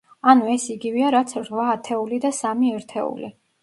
[0.31, 3.37] ანუ, ეს იგივეა, რაც რვა ათეული და სამი ერთეული.